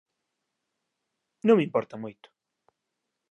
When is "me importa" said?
1.57-2.01